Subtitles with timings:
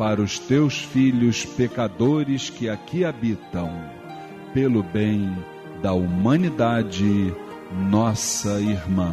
[0.00, 3.70] para os teus filhos pecadores que aqui habitam,
[4.54, 5.30] pelo bem
[5.82, 7.34] da humanidade,
[7.90, 9.12] nossa irmã.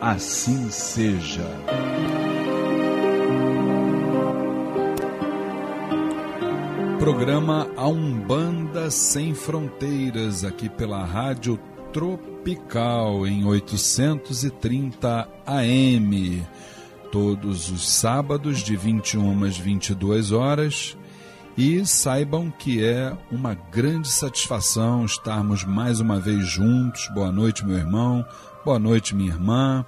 [0.00, 1.44] Assim seja.
[6.98, 11.60] Programa A Umbanda Sem Fronteiras, aqui pela Rádio
[11.92, 16.42] Tropical, em 830 AM
[17.10, 20.96] todos os sábados de 21 às 22 horas
[21.56, 27.08] e saibam que é uma grande satisfação estarmos mais uma vez juntos.
[27.14, 28.24] Boa noite, meu irmão.
[28.64, 29.84] Boa noite, minha irmã.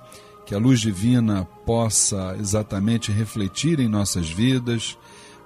[0.47, 4.97] Que a luz divina possa exatamente refletir em nossas vidas.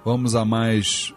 [0.05, 1.13] Vamos a mais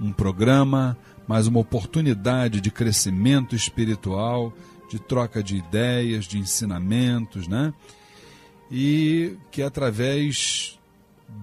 [0.00, 0.96] um programa,
[1.26, 4.52] mais uma oportunidade de crescimento espiritual,
[4.88, 7.74] de troca de ideias, de ensinamentos, né?
[8.70, 10.78] E que através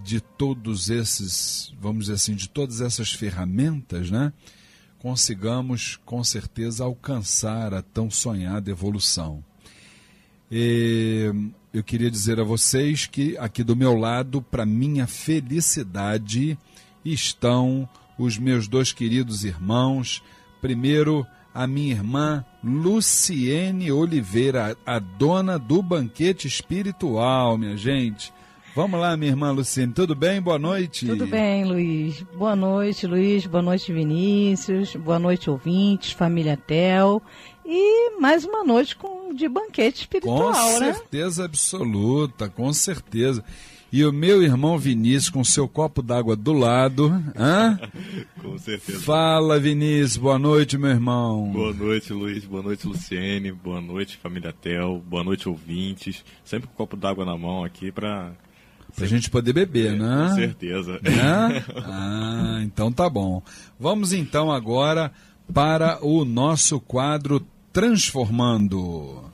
[0.04, 4.34] de todos esses, vamos dizer assim, de todas essas ferramentas, né,
[5.00, 9.44] consigamos com certeza alcançar a tão sonhada evolução.
[10.52, 11.32] E
[11.74, 16.58] eu queria dizer a vocês que aqui do meu lado, para minha felicidade,
[17.04, 20.24] estão os meus dois queridos irmãos.
[20.62, 28.34] Primeiro, a minha irmã Luciene Oliveira, a dona do banquete espiritual, minha gente.
[28.76, 30.42] Vamos lá, minha irmã Luciene, tudo bem?
[30.42, 31.06] Boa noite.
[31.06, 32.24] Tudo bem, Luiz.
[32.36, 33.46] Boa noite, Luiz.
[33.46, 34.96] Boa noite, Vinícius.
[34.96, 37.22] Boa noite, ouvintes, família Tel.
[37.64, 40.88] E mais uma noite com, de banquete espiritual, com né?
[40.88, 43.44] Com certeza absoluta, com certeza.
[43.94, 47.14] E o meu irmão Vinícius com seu copo d'água do lado.
[47.38, 47.80] Hã?
[48.42, 49.00] com certeza.
[49.02, 50.18] Fala, Vinícius.
[50.18, 51.52] Boa noite, meu irmão.
[51.52, 52.44] Boa noite, Luiz.
[52.44, 53.52] Boa noite, Luciene.
[53.52, 55.00] Boa noite, família Tel.
[55.08, 56.26] Boa noite, ouvintes.
[56.44, 58.32] Sempre com um copo d'água na mão aqui para
[58.96, 60.28] Pra gente poder beber, é, né?
[60.30, 60.94] Com certeza.
[60.94, 61.64] Né?
[61.86, 63.44] Ah, então tá bom.
[63.80, 65.12] Vamos então agora
[65.54, 69.33] para o nosso quadro Transformando.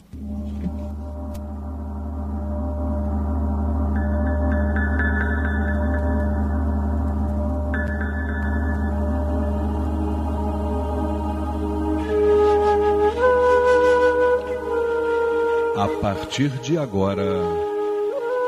[16.19, 17.24] Partir de agora,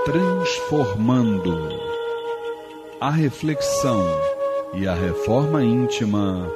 [0.03, 1.57] transformando
[2.99, 4.03] a reflexão
[4.73, 6.51] e a reforma íntima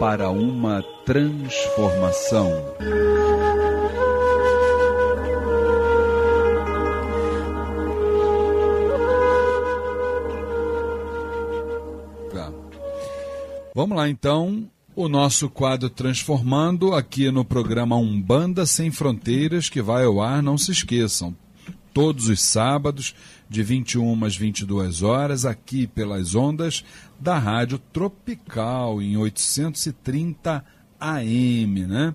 [0.00, 2.50] para uma transformação.
[12.34, 12.52] Tá.
[13.72, 20.06] Vamos lá então, o nosso quadro Transformando aqui no programa Umbanda Sem Fronteiras, que vai
[20.06, 21.36] ao ar, não se esqueçam,
[21.92, 23.14] todos os sábados,
[23.46, 26.82] de 21 às 22 horas, aqui pelas ondas
[27.20, 30.64] da Rádio Tropical, em 830
[30.98, 32.14] AM, né?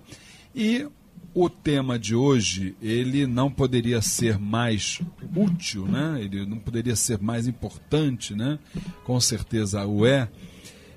[0.52, 0.84] E
[1.32, 5.00] o tema de hoje, ele não poderia ser mais
[5.36, 6.18] útil, né?
[6.20, 8.58] Ele não poderia ser mais importante, né?
[9.04, 10.28] Com certeza o é,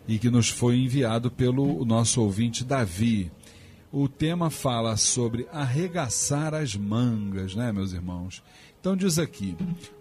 [0.07, 3.31] e que nos foi enviado pelo nosso ouvinte Davi.
[3.91, 8.43] O tema fala sobre arregaçar as mangas, né, meus irmãos?
[8.79, 9.55] Então diz aqui: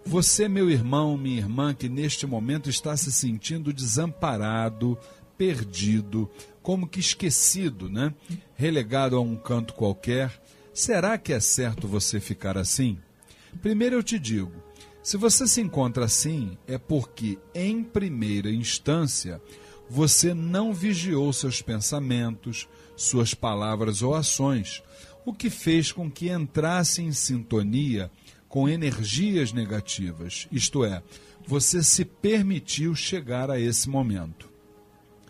[0.05, 4.97] Você, meu irmão, minha irmã, que neste momento está se sentindo desamparado,
[5.37, 6.29] perdido,
[6.61, 8.13] como que esquecido, né?
[8.55, 10.41] Relegado a um canto qualquer,
[10.73, 12.97] será que é certo você ficar assim?
[13.61, 14.51] Primeiro eu te digo:
[15.01, 19.41] se você se encontra assim, é porque, em primeira instância,
[19.89, 24.81] você não vigiou seus pensamentos, suas palavras ou ações,
[25.25, 28.11] o que fez com que entrasse em sintonia
[28.47, 31.03] com energias negativas, isto é,
[31.45, 34.49] você se permitiu chegar a esse momento.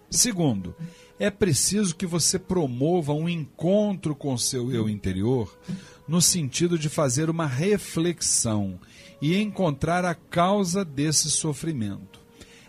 [0.10, 0.75] Segundo,
[1.19, 5.57] é preciso que você promova um encontro com seu eu interior,
[6.07, 8.80] no sentido de fazer uma reflexão
[9.22, 12.25] e encontrar a causa desse sofrimento.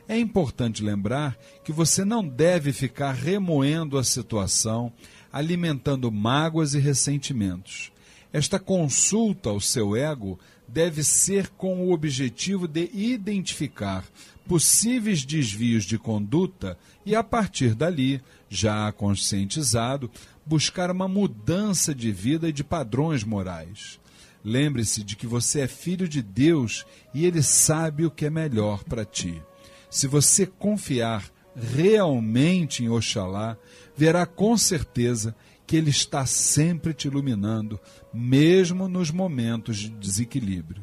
[0.09, 4.93] É importante lembrar que você não deve ficar remoendo a situação,
[5.33, 7.91] alimentando mágoas e ressentimentos.
[8.33, 10.39] Esta consulta ao seu ego
[10.69, 14.05] deve ser com o objetivo de identificar
[14.47, 20.11] possíveis desvios de conduta e, a partir dali, já conscientizado,
[20.45, 23.99] buscar uma mudança de vida e de padrões morais.
[24.45, 28.85] Lembre-se de que você é filho de Deus e Ele sabe o que é melhor
[28.85, 29.43] para ti.
[29.91, 33.57] Se você confiar realmente em Oxalá,
[33.97, 35.35] verá com certeza
[35.67, 37.81] que Ele está sempre te iluminando,
[38.13, 40.83] mesmo nos momentos de desequilíbrio.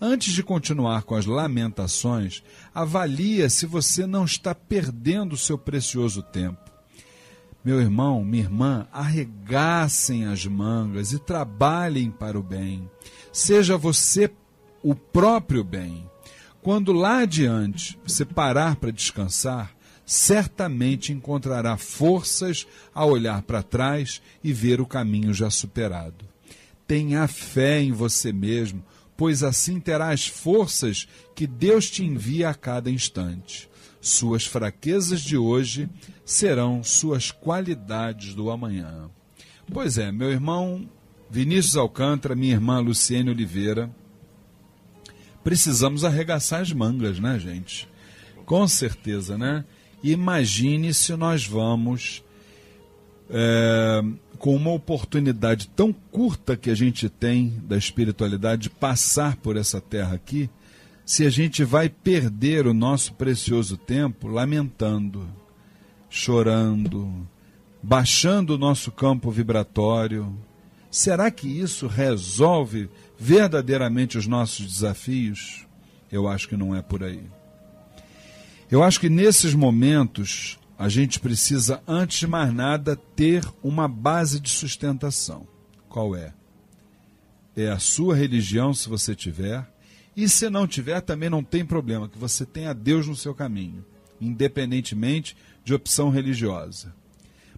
[0.00, 2.42] Antes de continuar com as lamentações,
[2.74, 6.70] avalia se você não está perdendo o seu precioso tempo.
[7.62, 12.90] Meu irmão, minha irmã, arregassem as mangas e trabalhem para o bem.
[13.30, 14.30] Seja você
[14.82, 16.09] o próprio bem.
[16.62, 19.74] Quando lá adiante você parar para descansar,
[20.04, 26.24] certamente encontrará forças a olhar para trás e ver o caminho já superado.
[26.86, 28.84] Tenha fé em você mesmo,
[29.16, 33.70] pois assim terá as forças que Deus te envia a cada instante.
[34.00, 35.88] Suas fraquezas de hoje
[36.24, 39.08] serão suas qualidades do amanhã.
[39.72, 40.88] Pois é, meu irmão
[41.30, 43.88] Vinícius Alcântara, minha irmã Luciene Oliveira,
[45.42, 47.88] precisamos arregaçar as mangas, né, gente?
[48.44, 49.64] Com certeza, né?
[50.02, 52.24] Imagine se nós vamos,
[53.28, 54.02] é,
[54.38, 59.80] com uma oportunidade tão curta que a gente tem da espiritualidade, de passar por essa
[59.80, 60.48] terra aqui,
[61.04, 65.28] se a gente vai perder o nosso precioso tempo lamentando,
[66.08, 67.28] chorando,
[67.82, 70.36] baixando o nosso campo vibratório,
[70.90, 75.66] Será que isso resolve verdadeiramente os nossos desafios?
[76.10, 77.22] Eu acho que não é por aí.
[78.70, 84.40] Eu acho que nesses momentos a gente precisa, antes de mais nada, ter uma base
[84.40, 85.46] de sustentação.
[85.88, 86.32] Qual é?
[87.54, 89.68] É a sua religião, se você tiver.
[90.16, 93.84] E se não tiver, também não tem problema, que você tenha Deus no seu caminho,
[94.20, 96.94] independentemente de opção religiosa.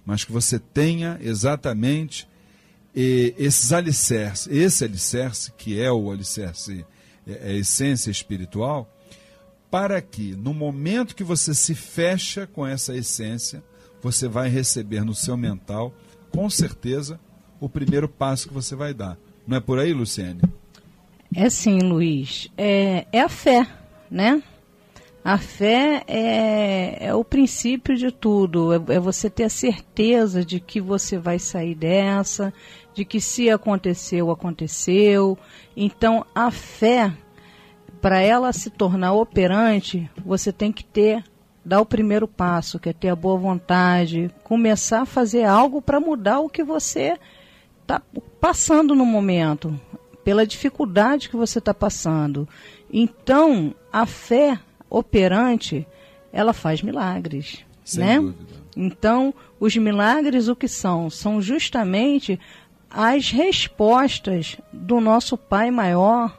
[0.04, 2.26] Mas que você tenha exatamente
[2.95, 6.85] eh, esses alicerces, esse alicerce, que é o alicerce,
[7.27, 8.91] é, é a essência espiritual,
[9.71, 13.63] para que no momento que você se fecha com essa essência,
[14.03, 15.95] você vai receber no seu mental,
[16.31, 17.19] com certeza,
[17.61, 19.17] o primeiro passo que você vai dar.
[19.47, 20.41] Não é por aí, Luciene?
[21.35, 22.49] É sim, Luiz.
[22.59, 23.67] É, é a fé,
[24.11, 24.43] né?
[25.25, 28.73] A fé é, é o princípio de tudo.
[28.73, 32.53] É, é você ter a certeza de que você vai sair dessa,
[32.95, 35.39] de que se aconteceu, aconteceu.
[35.77, 37.13] Então, a fé
[38.01, 41.25] para ela se tornar operante, você tem que ter
[41.65, 46.01] dar o primeiro passo, que é ter a boa vontade, começar a fazer algo para
[46.01, 47.17] mudar o que você
[47.81, 48.03] está
[48.41, 49.79] passando no momento,
[50.25, 52.49] pela dificuldade que você está passando.
[52.93, 54.59] Então, a fé
[54.91, 55.87] operante,
[56.33, 58.19] ela faz milagres, Sem né?
[58.19, 58.63] dúvida.
[58.77, 61.11] Então, os milagres o que são?
[61.11, 62.41] São justamente
[62.93, 66.39] as respostas do nosso Pai maior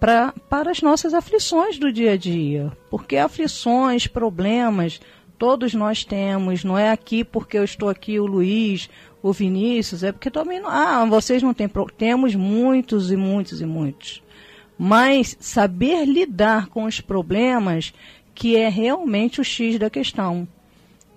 [0.00, 2.72] pra, para as nossas aflições do dia a dia.
[2.90, 5.00] Porque aflições, problemas,
[5.38, 6.64] todos nós temos.
[6.64, 8.88] Não é aqui porque eu estou aqui, o Luiz,
[9.22, 10.70] o Vinícius, é porque também não.
[10.70, 11.70] Ah, vocês não têm.
[11.96, 14.22] Temos muitos e muitos e muitos.
[14.78, 17.92] Mas saber lidar com os problemas,
[18.34, 20.48] que é realmente o X da questão.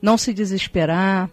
[0.02, 1.30] Não se desesperar,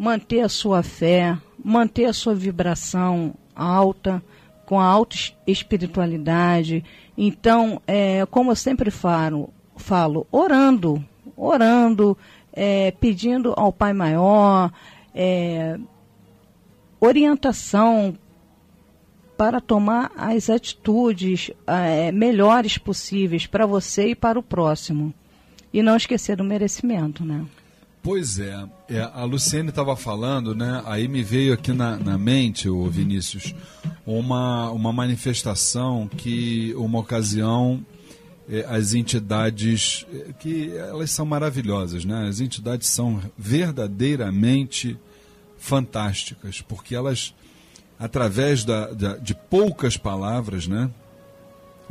[0.00, 4.22] manter a sua fé, manter a sua vibração alta,
[4.64, 5.14] com a alta
[5.46, 6.82] espiritualidade.
[7.18, 11.04] Então, é, como eu sempre falo, falo orando,
[11.36, 12.16] orando,
[12.50, 14.72] é, pedindo ao Pai Maior
[15.14, 15.78] é,
[16.98, 18.16] orientação
[19.36, 25.12] para tomar as atitudes é, melhores possíveis para você e para o próximo.
[25.70, 27.44] E não esquecer do merecimento, né?
[28.02, 30.82] Pois é, é a Luciene estava falando, né?
[30.86, 33.54] Aí me veio aqui na, na mente, o Vinícius,
[34.06, 37.84] uma, uma manifestação que, uma ocasião,
[38.48, 42.26] é, as entidades, é, que elas são maravilhosas, né?
[42.26, 44.98] As entidades são verdadeiramente
[45.58, 47.34] fantásticas, porque elas,
[47.98, 50.90] através da, da, de poucas palavras, né?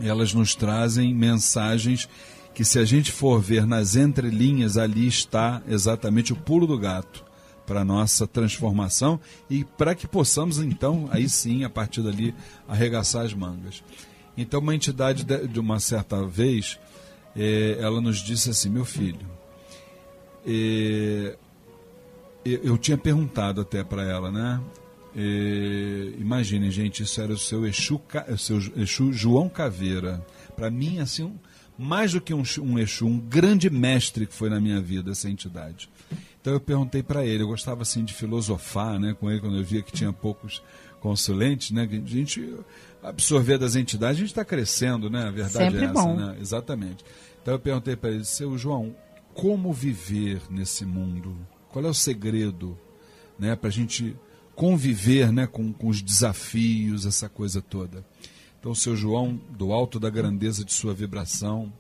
[0.01, 2.09] Elas nos trazem mensagens
[2.59, 7.23] que se a gente for ver nas entrelinhas, ali está exatamente o pulo do gato
[7.65, 9.17] para a nossa transformação
[9.49, 12.35] e para que possamos, então, aí sim, a partir dali,
[12.67, 13.81] arregaçar as mangas.
[14.37, 16.77] Então, uma entidade, de uma certa vez,
[17.33, 19.25] é, ela nos disse assim: meu filho,
[20.45, 21.37] é,
[22.43, 24.61] eu tinha perguntado até para ela, né?
[25.15, 30.21] É, imaginem, gente, isso era o seu Exu, o seu Exu João Caveira.
[30.57, 31.37] Para mim, assim, um,
[31.79, 35.29] mais do que um, um Exu, um grande mestre que foi na minha vida, essa
[35.29, 35.89] entidade.
[36.41, 39.63] Então eu perguntei para ele, eu gostava assim de filosofar né, com ele, quando eu
[39.63, 40.61] via que tinha poucos
[40.99, 42.53] consulentes, né, a gente
[43.01, 45.23] absorver das entidades, a gente está crescendo, né?
[45.23, 46.15] A verdade Sempre é essa, bom.
[46.17, 46.37] né?
[46.41, 47.05] Exatamente.
[47.41, 48.93] Então eu perguntei para ele, seu João,
[49.33, 51.33] como viver nesse mundo?
[51.71, 52.77] Qual é o segredo
[53.37, 54.17] né, para a gente
[54.53, 58.05] conviver né, com, com os desafios, essa coisa toda?
[58.59, 61.71] Então, seu João, do alto da grandeza de sua vibração,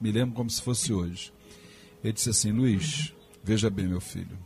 [0.00, 1.32] me lembro como se fosse hoje.
[2.02, 4.38] Ele disse assim: Luiz, veja bem, meu filho.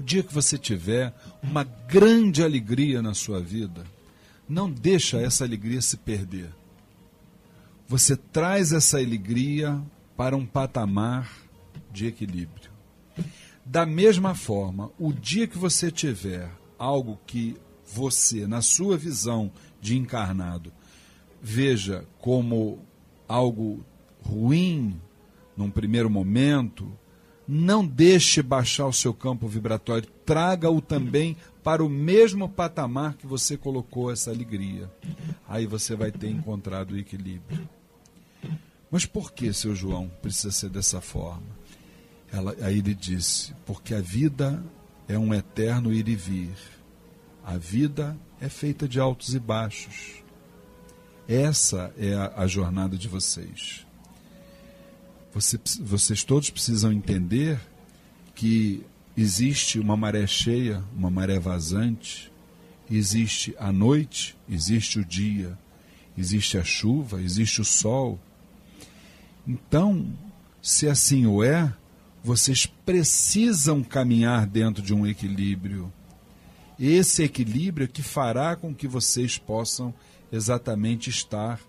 [0.00, 3.84] O dia que você tiver uma grande alegria na sua vida,
[4.48, 6.50] não deixa essa alegria se perder.
[7.86, 9.80] Você traz essa alegria
[10.16, 11.30] para um patamar
[11.92, 12.70] de equilíbrio.
[13.64, 17.56] Da mesma forma, o dia que você tiver algo que
[17.86, 19.52] você, na sua visão
[19.86, 20.72] de encarnado,
[21.40, 22.80] veja como
[23.28, 23.84] algo
[24.20, 25.00] ruim
[25.56, 26.90] num primeiro momento,
[27.46, 33.56] não deixe baixar o seu campo vibratório, traga-o também para o mesmo patamar que você
[33.56, 34.90] colocou essa alegria.
[35.48, 37.68] Aí você vai ter encontrado o equilíbrio.
[38.90, 41.46] Mas por que, seu João, precisa ser dessa forma?
[42.32, 44.62] Ela, aí ele disse: porque a vida
[45.06, 46.56] é um eterno ir e vir.
[47.44, 50.22] A vida é feita de altos e baixos.
[51.28, 53.86] Essa é a, a jornada de vocês.
[55.34, 57.60] Você, vocês todos precisam entender
[58.34, 58.84] que
[59.16, 62.30] existe uma maré cheia, uma maré vazante,
[62.90, 65.58] existe a noite, existe o dia,
[66.16, 68.18] existe a chuva, existe o sol.
[69.46, 70.06] Então,
[70.62, 71.74] se assim o é,
[72.26, 75.92] vocês precisam caminhar dentro de um equilíbrio.
[76.78, 79.94] Esse equilíbrio é que fará com que vocês possam
[80.30, 81.60] exatamente estar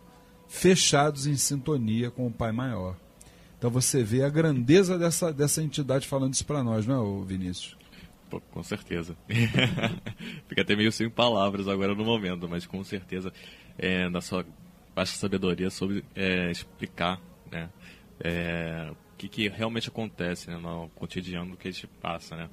[0.48, 2.98] fechados em sintonia com o Pai Maior.
[3.58, 7.76] Então você vê a grandeza dessa, dessa entidade falando isso para nós, não é, Vinícius?
[8.30, 9.16] Pô, com certeza.
[10.48, 13.32] Fica até meio sem palavras agora no momento, mas com certeza
[13.78, 14.46] é, na sua
[14.96, 17.22] vasta sabedoria sobre é, explicar
[17.52, 17.70] né,
[18.20, 22.36] é, o que, que, realmente acontece né, no cotidiano que a gente passa.
[22.36, 22.50] Né?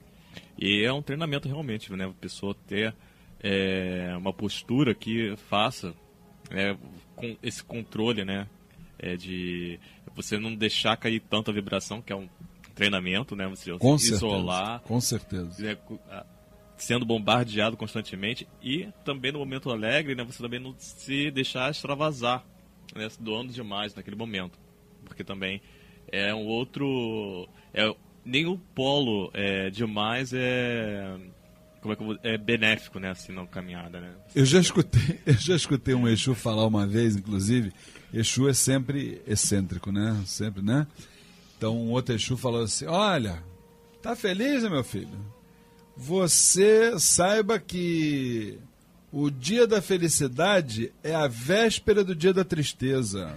[0.58, 2.06] E é um treinamento realmente, né?
[2.06, 2.94] A pessoa ter
[3.40, 5.94] é, uma postura que faça
[6.50, 6.76] é,
[7.14, 8.48] com esse controle, né?
[8.98, 9.78] É, de
[10.14, 12.28] você não deixar cair tanta vibração, que é um
[12.74, 13.46] treinamento, né?
[13.48, 14.80] Você com isolar.
[14.80, 15.62] Certeza, com certeza.
[15.62, 15.78] Né,
[16.76, 20.24] sendo bombardeado constantemente e também no momento alegre, né?
[20.24, 22.44] Você também não se deixar extravasar,
[22.94, 23.08] né?
[23.20, 24.58] Doando demais naquele momento.
[25.04, 25.60] Porque também
[26.10, 27.48] é um outro...
[27.72, 31.16] É, nem o polo é, demais é
[31.84, 34.14] como é que vou, é benéfico, né, assim, caminhada, né?
[34.34, 37.74] Eu já escutei, eu já escutei um Exu falar uma vez, inclusive,
[38.10, 40.18] Exu é sempre excêntrico, né?
[40.24, 40.86] Sempre, né?
[41.58, 43.42] Então um outro Exu falou assim: "Olha,
[44.00, 45.14] tá feliz, meu filho?
[45.94, 48.58] Você saiba que
[49.12, 53.36] o dia da felicidade é a véspera do dia da tristeza."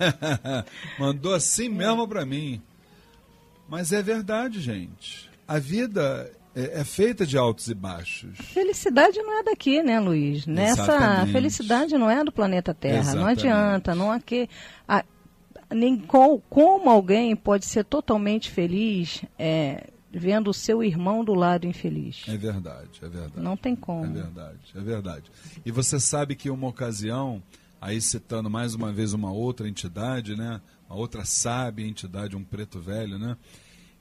[0.98, 2.60] Mandou assim mesmo para mim.
[3.72, 5.30] Mas é verdade, gente.
[5.48, 8.36] A vida é, é, feita de altos e baixos.
[8.36, 10.44] Felicidade não é daqui, né, Luiz?
[10.44, 11.32] Nessa Exatamente.
[11.32, 12.98] felicidade não é do planeta Terra.
[12.98, 13.18] Exatamente.
[13.22, 14.46] Não adianta, não há que
[14.86, 15.02] a,
[15.70, 21.66] nem com, como alguém pode ser totalmente feliz é, vendo o seu irmão do lado
[21.66, 22.24] infeliz.
[22.28, 23.40] É verdade, é verdade.
[23.40, 24.04] Não tem como.
[24.04, 25.30] É verdade, é verdade.
[25.64, 27.42] E você sabe que uma ocasião,
[27.82, 30.62] aí citando mais uma vez uma outra entidade, né?
[30.88, 33.36] Uma outra sábia entidade, um preto velho, né?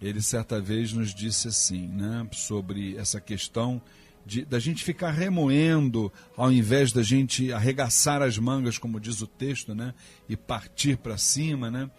[0.01, 3.79] ele certa vez nos disse assim, né, sobre essa questão
[4.25, 9.27] de, da gente ficar remoendo, ao invés da gente arregaçar as mangas, como diz o
[9.27, 9.93] texto, né,
[10.27, 11.89] e partir para cima, né,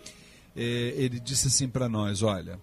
[0.57, 0.63] é,
[0.97, 2.61] ele disse assim para nós: olha,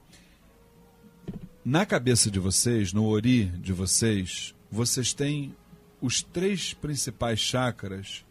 [1.64, 5.56] na cabeça de vocês, no ori de vocês, vocês têm
[6.02, 8.26] os três principais chakras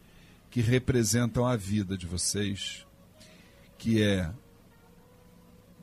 [0.59, 2.85] que representam a vida de vocês,
[3.79, 4.29] que é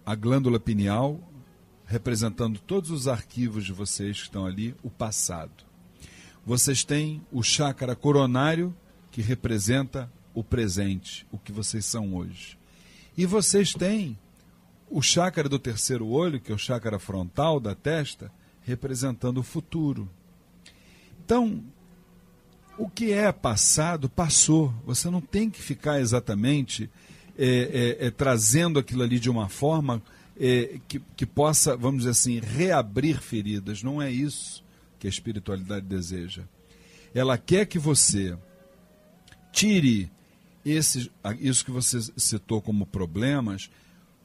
[0.05, 1.17] a glândula pineal,
[1.85, 5.63] representando todos os arquivos de vocês que estão ali, o passado.
[6.45, 8.75] Vocês têm o chácara coronário,
[9.11, 12.59] que representa o presente, o que vocês são hoje.
[13.15, 14.19] E vocês têm
[14.89, 18.29] o chácara do terceiro olho, que é o chácara frontal da testa,
[18.61, 20.11] representando o futuro.
[21.23, 21.63] Então,
[22.77, 24.73] o que é passado, passou.
[24.85, 26.89] Você não tem que ficar exatamente
[27.37, 30.01] é, é, é, trazendo aquilo ali de uma forma
[30.39, 33.83] é, que, que possa, vamos dizer assim, reabrir feridas.
[33.83, 34.63] Não é isso
[34.99, 36.43] que a espiritualidade deseja.
[37.13, 38.37] Ela quer que você
[39.51, 40.11] tire
[40.65, 43.69] esse, isso que você citou como problemas,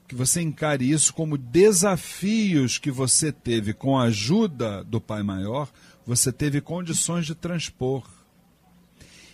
[0.08, 5.68] que você encare isso como desafios que você teve com a ajuda do Pai Maior,
[6.04, 8.19] você teve condições de transpor.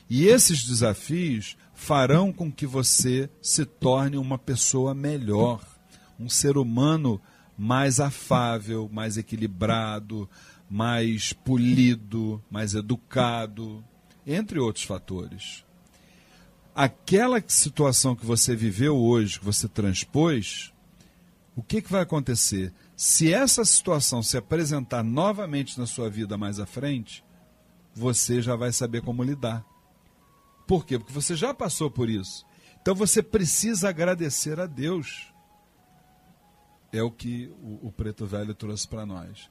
[0.09, 5.64] E esses desafios farão com que você se torne uma pessoa melhor,
[6.19, 7.21] um ser humano
[7.59, 10.29] mais afável, mais equilibrado,
[10.71, 13.85] mais polido, mais educado,
[14.27, 15.64] entre outros fatores.
[16.75, 20.73] Aquela situação que você viveu hoje, que você transpôs,
[21.55, 22.73] o que, que vai acontecer?
[22.95, 27.25] Se essa situação se apresentar novamente na sua vida mais à frente,
[27.95, 29.64] você já vai saber como lidar.
[30.66, 30.98] Por quê?
[30.98, 32.44] Porque você já passou por isso.
[32.81, 35.33] Então você precisa agradecer a Deus.
[36.92, 39.50] É o que o, o Preto Velho trouxe para nós.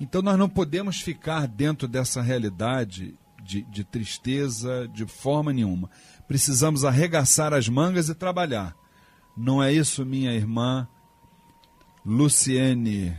[0.00, 5.90] Então nós não podemos ficar dentro dessa realidade de, de tristeza de forma nenhuma.
[6.26, 8.76] Precisamos arregaçar as mangas e trabalhar.
[9.36, 10.88] Não é isso, minha irmã
[12.04, 13.16] Luciene?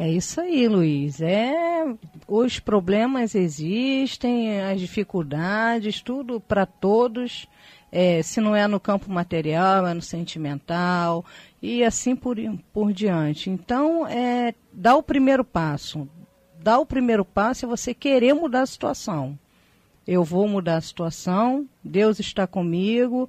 [0.00, 1.20] É isso aí, Luiz.
[1.20, 1.84] É,
[2.26, 7.46] os problemas existem, as dificuldades, tudo para todos.
[7.92, 11.22] É, se não é no campo material, é no sentimental
[11.60, 12.38] e assim por,
[12.72, 13.50] por diante.
[13.50, 16.08] Então, é, dá o primeiro passo.
[16.58, 19.38] Dá o primeiro passo é você querer mudar a situação.
[20.08, 23.28] Eu vou mudar a situação, Deus está comigo,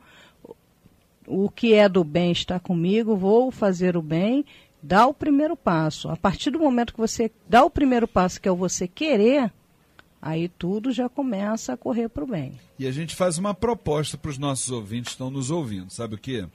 [1.27, 4.45] o que é do bem está comigo, vou fazer o bem
[4.81, 6.09] dá o primeiro passo.
[6.09, 9.51] A partir do momento que você dá o primeiro passo, que é o você querer,
[10.21, 12.59] aí tudo já começa a correr para o bem.
[12.77, 16.15] E a gente faz uma proposta para os nossos ouvintes que estão nos ouvindo, sabe
[16.15, 16.47] o quê?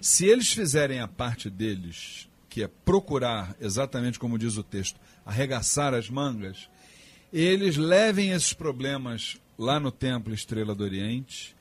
[0.00, 5.94] Se eles fizerem a parte deles, que é procurar, exatamente como diz o texto, arregaçar
[5.94, 6.68] as mangas,
[7.32, 11.56] eles levem esses problemas lá no Templo Estrela do Oriente.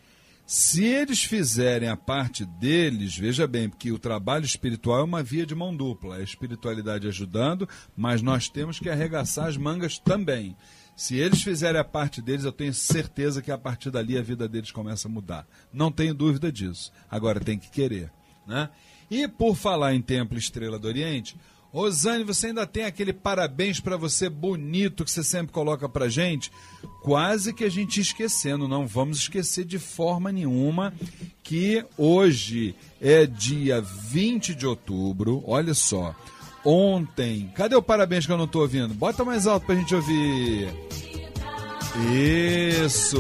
[0.45, 5.45] Se eles fizerem a parte deles, veja bem, porque o trabalho espiritual é uma via
[5.45, 10.56] de mão dupla, é a espiritualidade ajudando, mas nós temos que arregaçar as mangas também.
[10.95, 14.47] Se eles fizerem a parte deles, eu tenho certeza que a partir dali a vida
[14.47, 15.47] deles começa a mudar.
[15.71, 16.91] Não tenho dúvida disso.
[17.10, 18.12] Agora tem que querer.
[18.45, 18.69] Né?
[19.10, 21.36] E por falar em Templo Estrela do Oriente,
[21.73, 26.51] Rosane, você ainda tem aquele parabéns para você bonito que você sempre coloca para gente?
[27.01, 30.93] Quase que a gente esquecendo, não vamos esquecer de forma nenhuma
[31.41, 36.13] que hoje é dia 20 de outubro, olha só.
[36.63, 38.93] Ontem, cadê o parabéns que eu não estou ouvindo?
[38.93, 40.69] Bota mais alto para a gente ouvir.
[42.15, 43.19] Isso.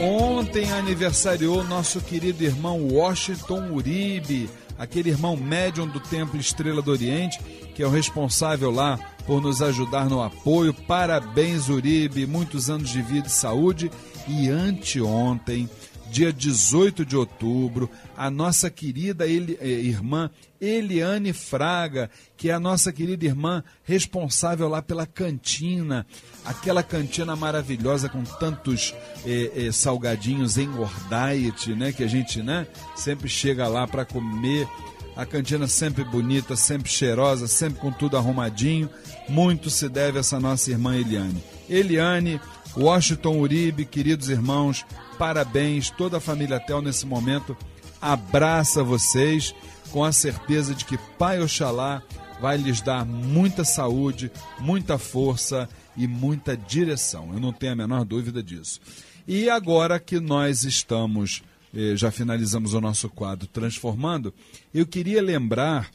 [0.00, 4.48] Ontem aniversariou nosso querido irmão Washington Uribe,
[4.78, 7.38] aquele irmão médium do Templo Estrela do Oriente,
[7.74, 10.72] que é o responsável lá por nos ajudar no apoio.
[10.72, 13.90] Parabéns, Uribe, muitos anos de vida e saúde.
[14.28, 15.68] E anteontem,
[16.16, 22.58] dia 18 de outubro, a nossa querida Eli, eh, irmã Eliane Fraga, que é a
[22.58, 26.06] nossa querida irmã responsável lá pela cantina,
[26.42, 28.94] aquela cantina maravilhosa com tantos
[29.26, 34.66] eh, eh, salgadinhos em Ordait, né, que a gente né, sempre chega lá para comer.
[35.14, 38.88] A cantina sempre bonita, sempre cheirosa, sempre com tudo arrumadinho.
[39.28, 41.42] Muito se deve a essa nossa irmã Eliane.
[41.68, 42.40] Eliane,
[42.76, 44.84] Washington Uribe, queridos irmãos,
[45.18, 47.56] parabéns, toda a família Tel nesse momento
[48.00, 49.54] abraça vocês
[49.90, 52.02] com a certeza de que Pai Oxalá
[52.40, 57.32] vai lhes dar muita saúde, muita força e muita direção.
[57.32, 58.80] Eu não tenho a menor dúvida disso.
[59.26, 61.42] E agora que nós estamos,
[61.74, 64.32] eh, já finalizamos o nosso quadro Transformando,
[64.72, 65.90] eu queria lembrar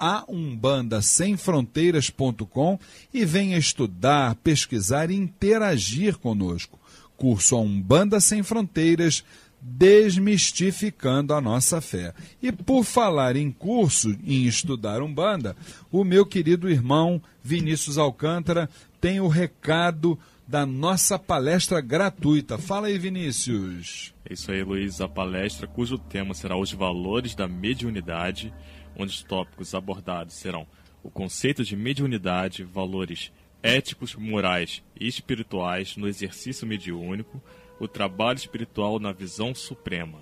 [0.00, 2.78] www.aumbandasemfronteiras.com
[3.12, 6.78] e venha estudar, pesquisar e interagir conosco.
[7.16, 9.22] Curso A Umbanda Sem Fronteiras,
[9.60, 12.14] desmistificando a nossa fé.
[12.42, 15.54] E por falar em curso, em estudar Umbanda,
[15.92, 22.58] o meu querido irmão Vinícius Alcântara tem o recado da nossa palestra gratuita.
[22.58, 24.12] Fala aí, Vinícius.
[24.24, 25.00] É isso aí, Luiz.
[25.00, 28.52] A palestra cujo tema será os valores da mediunidade,
[29.00, 30.66] onde os tópicos abordados serão
[31.02, 33.32] o conceito de mediunidade, valores
[33.62, 37.42] éticos, morais e espirituais no exercício mediúnico,
[37.78, 40.20] o trabalho espiritual na visão suprema.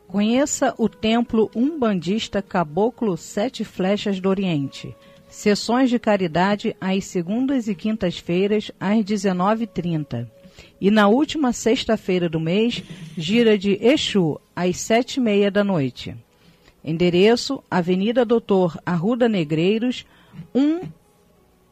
[0.07, 4.93] Conheça o templo umbandista Caboclo Sete Flechas do Oriente.
[5.31, 10.27] Sessões de caridade às segundas e quintas-feiras às 19h30.
[10.79, 12.83] E na última sexta-feira do mês,
[13.17, 16.13] gira de Exu às sete e meia da noite.
[16.83, 20.05] Endereço: Avenida Doutor Arruda Negreiros,
[20.53, 20.81] 1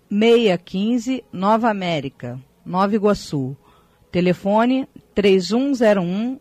[0.10, 3.56] 615 Nova América, Nova Iguaçu.
[4.10, 6.39] Telefone 3101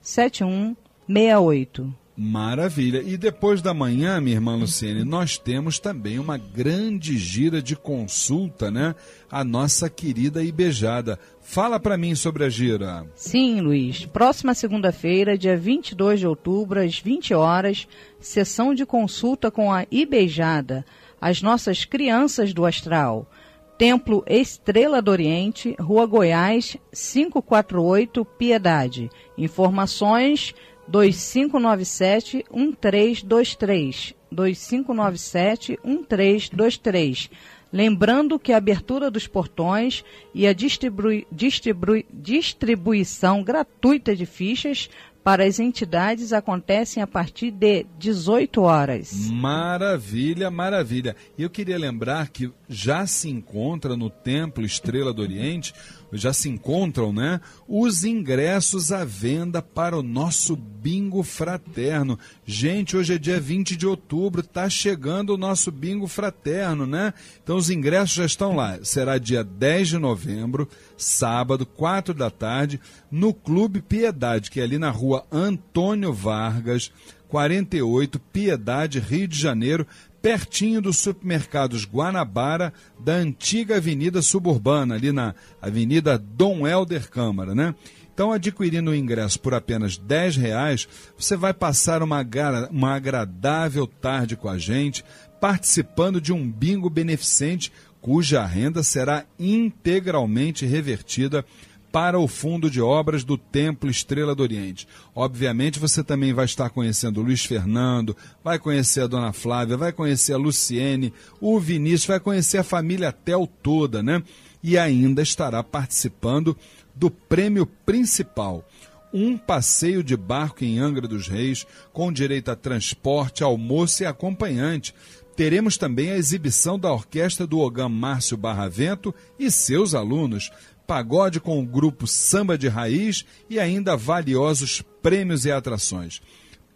[0.00, 2.03] 7168.
[2.16, 2.24] 3101 7168.
[2.34, 3.02] Maravilha.
[3.02, 8.70] E depois da manhã, minha irmã Luciene, nós temos também uma grande gira de consulta,
[8.70, 8.94] né?
[9.28, 11.18] A nossa querida Ibejada.
[11.40, 13.04] Fala para mim sobre a gira.
[13.16, 14.06] Sim, Luiz.
[14.06, 17.88] Próxima segunda-feira, dia 22 de outubro, às 20 horas,
[18.20, 20.84] sessão de consulta com a Ibejada,
[21.20, 23.28] as nossas crianças do astral.
[23.76, 29.10] Templo Estrela do Oriente, Rua Goiás, 548, Piedade.
[29.36, 30.54] Informações
[30.88, 34.14] 2597 1323.
[34.30, 37.30] 2597 1323.
[37.72, 44.88] Lembrando que a abertura dos portões e a distribui, distribui, distribuição gratuita de fichas
[45.24, 49.30] para as entidades acontecem a partir de 18 horas.
[49.30, 51.16] Maravilha, maravilha.
[51.38, 55.74] E eu queria lembrar que já se encontra no Templo Estrela do Oriente
[56.18, 57.40] já se encontram, né?
[57.66, 62.18] Os ingressos à venda para o nosso bingo fraterno.
[62.46, 67.12] Gente, hoje é dia 20 de outubro, tá chegando o nosso bingo fraterno, né?
[67.42, 68.78] Então os ingressos já estão lá.
[68.82, 74.78] Será dia 10 de novembro, sábado, 4 da tarde, no Clube Piedade, que é ali
[74.78, 76.92] na rua Antônio Vargas,
[77.28, 79.86] 48, Piedade, Rio de Janeiro
[80.24, 87.74] pertinho dos supermercados Guanabara, da antiga Avenida Suburbana, ali na Avenida Dom Helder Câmara, né?
[88.14, 92.26] Então, adquirindo o ingresso por apenas 10 reais, você vai passar uma,
[92.70, 95.04] uma agradável tarde com a gente,
[95.42, 101.44] participando de um bingo beneficente cuja renda será integralmente revertida
[101.94, 104.88] para o Fundo de Obras do Templo Estrela do Oriente.
[105.14, 109.92] Obviamente, você também vai estar conhecendo o Luiz Fernando, vai conhecer a Dona Flávia, vai
[109.92, 114.24] conhecer a Luciene, o Vinícius, vai conhecer a família Tel toda, né?
[114.60, 116.56] E ainda estará participando
[116.96, 118.68] do prêmio principal
[119.12, 124.92] um passeio de barco em Angra dos Reis, com direito a transporte, almoço e acompanhante.
[125.36, 130.50] Teremos também a exibição da orquestra do Ogam Márcio Barravento e seus alunos,
[130.86, 136.20] pagode com o grupo Samba de Raiz e ainda valiosos prêmios e atrações.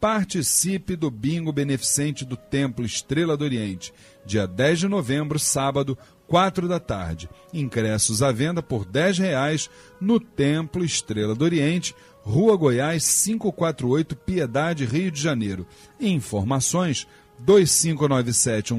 [0.00, 3.92] Participe do bingo beneficente do Templo Estrela do Oriente,
[4.24, 7.28] dia 10 de novembro, sábado, 4 da tarde.
[7.52, 9.68] Ingressos à venda por R$ reais
[10.00, 15.66] no Templo Estrela do Oriente, Rua Goiás 548, Piedade, Rio de Janeiro.
[15.98, 17.08] Informações
[17.40, 18.74] 2597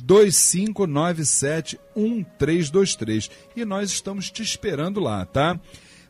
[0.00, 3.30] 1323 2597 1323.
[3.56, 5.58] E nós estamos te esperando lá, tá?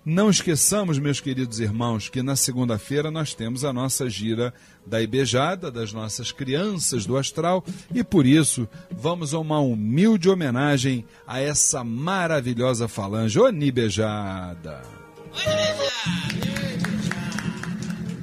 [0.04, 4.54] Não esqueçamos, meus queridos irmãos, que na segunda-feira nós temos a nossa gira
[4.86, 11.04] da Ibejada, das nossas crianças do astral, e por isso vamos a uma humilde homenagem
[11.26, 13.36] a essa maravilhosa falange.
[13.40, 14.82] Ô Nibejada!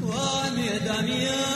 [0.01, 0.33] Ô
[0.85, 1.52] Damião!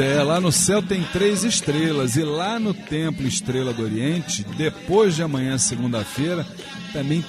[0.00, 5.16] É, lá no céu tem três estrelas e lá no Templo Estrela do Oriente, depois
[5.16, 6.46] de amanhã, segunda-feira,
[6.92, 7.24] também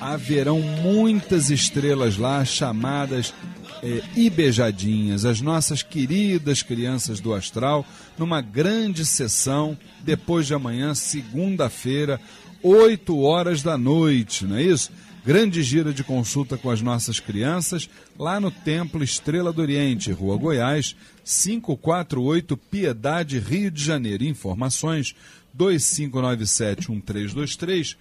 [0.00, 3.34] haverão muitas estrelas lá chamadas
[3.82, 7.84] é, Ibejadinhas, as nossas queridas crianças do astral,
[8.16, 12.18] numa grande sessão depois de amanhã, segunda-feira,
[12.62, 14.90] 8 horas da noite, não é isso?
[15.24, 20.38] Grande gira de consulta com as nossas crianças lá no Templo Estrela do Oriente, Rua
[20.38, 20.96] Goiás,
[21.28, 24.24] 548 Piedade, Rio de Janeiro.
[24.24, 25.14] Informações
[25.56, 27.96] 2597-1323,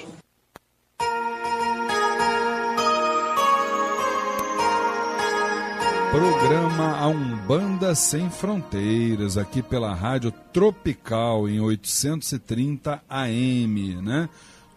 [6.12, 14.28] Programa A Umbanda Sem Fronteiras, aqui pela Rádio Tropical em 830 AM, né?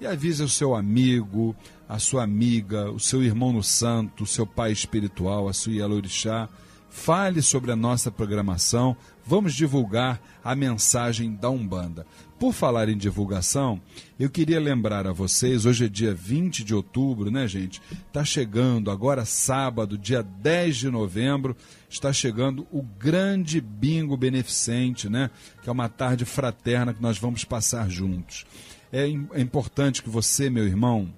[0.00, 1.56] E avise o seu amigo,
[1.88, 6.48] a sua amiga, o seu irmão no santo, o seu pai espiritual, a sua Yalorixá.
[6.90, 12.06] Fale sobre a nossa programação, vamos divulgar a mensagem da Umbanda.
[12.38, 13.80] Por falar em divulgação,
[14.18, 17.82] eu queria lembrar a vocês, hoje é dia 20 de outubro, né, gente?
[18.06, 21.56] Está chegando, agora sábado, dia 10 de novembro,
[21.90, 25.30] está chegando o grande bingo beneficente, né?
[25.62, 28.46] Que é uma tarde fraterna que nós vamos passar juntos.
[28.92, 31.12] É, é importante que você, meu irmão,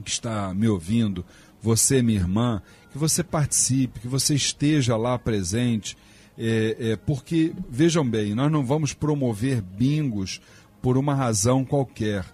[0.00, 1.24] que está me ouvindo,
[1.60, 5.96] você, minha irmã, que você participe, que você esteja lá presente,
[6.38, 10.40] é, é, porque, vejam bem, nós não vamos promover bingos
[10.80, 12.24] por uma razão qualquer.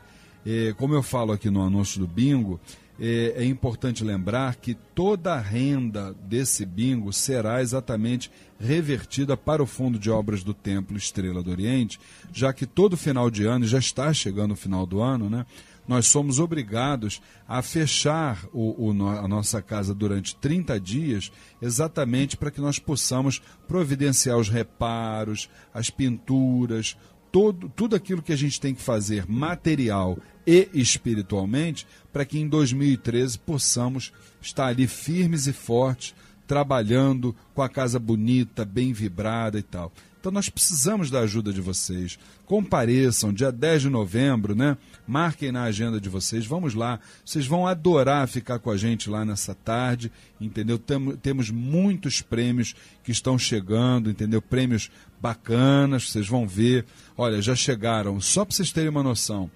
[0.46, 2.60] É, como eu falo aqui no anúncio do bingo,
[3.00, 9.66] é, é, importante lembrar que toda a renda desse bingo será exatamente revertida para o
[9.66, 12.00] Fundo de Obras do Templo Estrela do Oriente,
[12.32, 15.46] já que todo final de ano, já está chegando o final do ano, né?
[15.88, 22.50] Nós somos obrigados a fechar o, o, a nossa casa durante 30 dias, exatamente para
[22.50, 26.96] que nós possamos providenciar os reparos, as pinturas,
[27.32, 32.46] todo, tudo aquilo que a gente tem que fazer material e espiritualmente para que em
[32.48, 36.14] 2013 possamos estar ali firmes e fortes,
[36.46, 39.92] trabalhando com a casa bonita, bem vibrada e tal.
[40.18, 42.18] Então nós precisamos da ajuda de vocês.
[42.44, 44.76] Compareçam, dia 10 de novembro, né?
[45.06, 46.44] Marquem na agenda de vocês.
[46.44, 46.98] Vamos lá.
[47.24, 50.10] Vocês vão adorar ficar com a gente lá nessa tarde,
[50.40, 50.78] entendeu?
[50.78, 54.42] Tem, temos muitos prêmios que estão chegando, entendeu?
[54.42, 54.90] Prêmios
[55.20, 56.84] bacanas, vocês vão ver.
[57.16, 59.50] Olha, já chegaram, só para vocês terem uma noção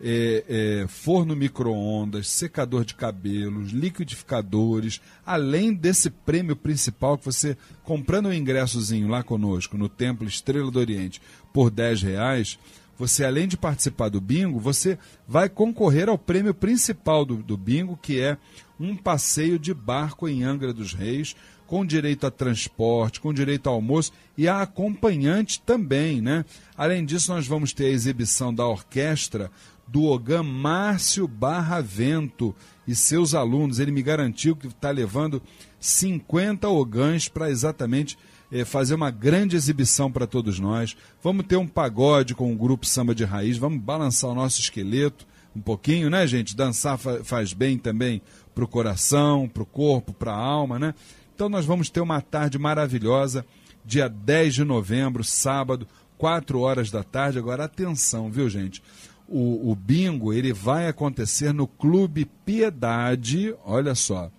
[0.00, 8.26] é, é, forno micro-ondas, secador de cabelos, liquidificadores, além desse prêmio principal que você, comprando
[8.26, 11.20] um ingressozinho lá conosco no Templo Estrela do Oriente
[11.52, 12.58] por 10 reais,
[12.98, 17.98] você além de participar do bingo, você vai concorrer ao prêmio principal do, do bingo,
[18.00, 18.38] que é
[18.80, 21.36] um passeio de barco em Angra dos Reis,
[21.66, 26.44] com direito a transporte, com direito ao almoço e a acompanhante também, né?
[26.76, 29.50] Além disso, nós vamos ter a exibição da orquestra
[29.86, 32.54] do Ogã Márcio Barravento
[32.86, 33.78] e seus alunos.
[33.78, 35.42] Ele me garantiu que está levando
[35.78, 38.18] 50 ogãs para exatamente
[38.50, 40.96] eh, fazer uma grande exibição para todos nós.
[41.22, 45.26] Vamos ter um pagode com o grupo Samba de Raiz, vamos balançar o nosso esqueleto
[45.54, 46.54] um pouquinho, né, gente?
[46.54, 48.20] Dançar fa faz bem também
[48.54, 50.94] para o coração, para o corpo, para a alma, né?
[51.34, 53.44] Então nós vamos ter uma tarde maravilhosa,
[53.84, 55.86] dia 10 de novembro, sábado,
[56.18, 57.38] 4 horas da tarde.
[57.38, 58.82] Agora, atenção, viu, gente?
[59.28, 64.30] O, o bingo ele vai acontecer no Clube Piedade, olha só,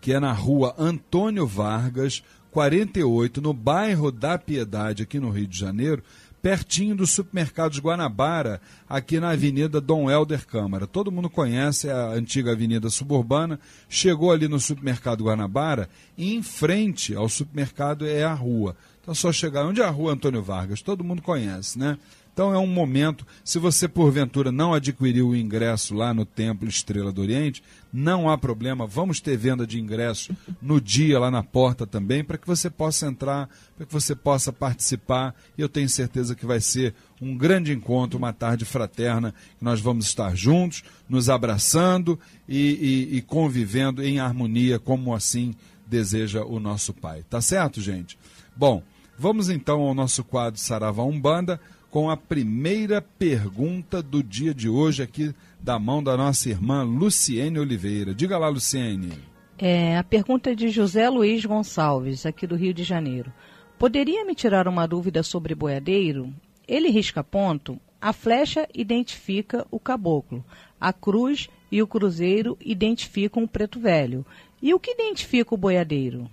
[0.00, 5.58] que é na rua Antônio Vargas, 48, no bairro da Piedade, aqui no Rio de
[5.58, 6.02] Janeiro,
[6.42, 10.86] pertinho do supermercados Guanabara, aqui na Avenida Dom Helder Câmara.
[10.86, 13.60] Todo mundo conhece a antiga Avenida Suburbana.
[13.88, 18.74] Chegou ali no supermercado Guanabara, e em frente ao supermercado é a rua.
[19.00, 19.66] Então é só chegar.
[19.66, 20.82] Onde é a rua Antônio Vargas?
[20.82, 21.98] Todo mundo conhece, né?
[22.40, 27.12] Então é um momento, se você porventura não adquiriu o ingresso lá no Templo Estrela
[27.12, 27.62] do Oriente,
[27.92, 32.38] não há problema, vamos ter venda de ingresso no dia lá na porta também, para
[32.38, 35.34] que você possa entrar, para que você possa participar.
[35.58, 39.78] E eu tenho certeza que vai ser um grande encontro, uma tarde fraterna, que nós
[39.78, 42.18] vamos estar juntos, nos abraçando
[42.48, 45.54] e, e, e convivendo em harmonia, como assim
[45.86, 47.22] deseja o nosso Pai.
[47.28, 48.18] Tá certo, gente?
[48.56, 48.82] Bom,
[49.18, 51.60] vamos então ao nosso quadro Saravá Umbanda
[51.90, 57.58] com a primeira pergunta do dia de hoje, aqui da mão da nossa irmã Luciene
[57.58, 58.14] Oliveira.
[58.14, 59.12] Diga lá, Luciene.
[59.58, 63.32] É, a pergunta é de José Luiz Gonçalves, aqui do Rio de Janeiro.
[63.78, 66.32] Poderia me tirar uma dúvida sobre boiadeiro?
[66.66, 70.44] Ele risca ponto, a flecha identifica o caboclo,
[70.80, 74.24] a cruz e o cruzeiro identificam o preto velho.
[74.62, 76.30] E o que identifica o boiadeiro?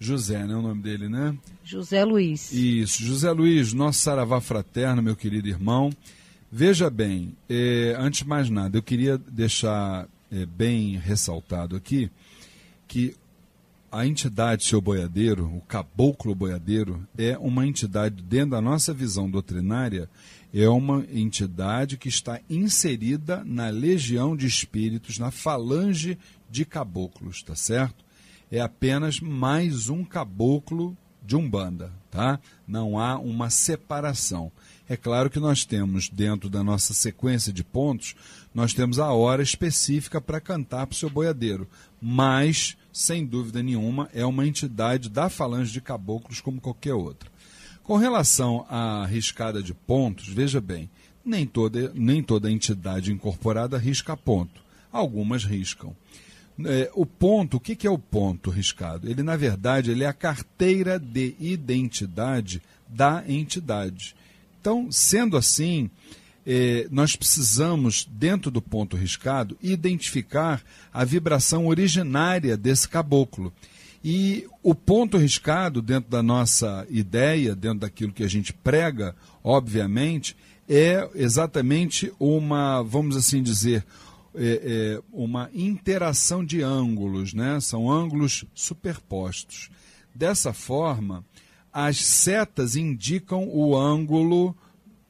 [0.00, 0.54] José, né?
[0.54, 1.36] O nome dele, né?
[1.64, 2.52] José Luiz.
[2.52, 5.90] Isso, José Luiz, nosso saravá fraterno, meu querido irmão.
[6.50, 12.10] Veja bem, é, antes de mais nada, eu queria deixar é, bem ressaltado aqui
[12.86, 13.14] que
[13.90, 20.08] a entidade seu boiadeiro, o caboclo boiadeiro, é uma entidade, dentro da nossa visão doutrinária,
[20.52, 26.18] é uma entidade que está inserida na legião de espíritos, na falange
[26.50, 28.07] de caboclos, tá certo?
[28.50, 32.40] É apenas mais um caboclo de Umbanda, tá?
[32.66, 34.50] Não há uma separação.
[34.88, 38.14] É claro que nós temos, dentro da nossa sequência de pontos,
[38.54, 41.68] nós temos a hora específica para cantar para o seu boiadeiro,
[42.00, 47.30] mas, sem dúvida nenhuma, é uma entidade da falange de caboclos como qualquer outra.
[47.82, 50.88] Com relação à riscada de pontos, veja bem,
[51.22, 54.62] nem toda, nem toda entidade incorporada risca ponto.
[54.90, 55.94] Algumas riscam.
[56.64, 59.08] É, o ponto, o que, que é o ponto riscado?
[59.08, 64.16] Ele, na verdade, ele é a carteira de identidade da entidade.
[64.60, 65.88] Então, sendo assim,
[66.44, 73.52] é, nós precisamos, dentro do ponto riscado, identificar a vibração originária desse caboclo.
[74.02, 80.36] E o ponto riscado, dentro da nossa ideia, dentro daquilo que a gente prega, obviamente,
[80.68, 83.84] é exatamente uma, vamos assim dizer,
[84.40, 84.60] é,
[84.96, 87.58] é, uma interação de ângulos, né?
[87.60, 89.68] são ângulos superpostos.
[90.14, 91.24] Dessa forma,
[91.72, 94.56] as setas indicam o ângulo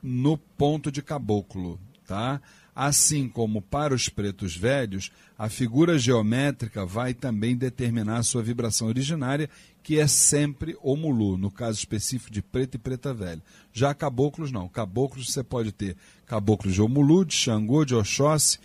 [0.03, 1.79] no ponto de caboclo.
[2.07, 2.41] Tá?
[2.75, 8.89] Assim como para os pretos velhos, a figura geométrica vai também determinar a sua vibração
[8.89, 9.51] originária,
[9.83, 10.97] que é sempre o
[11.37, 13.43] no caso específico de preto e preta velha.
[13.73, 14.69] Já caboclos não.
[14.69, 18.59] Caboclos você pode ter caboclos de Omulu, de Xangô, de Oxóssi